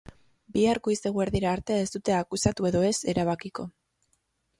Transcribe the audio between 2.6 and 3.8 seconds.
edo ez erabakiko.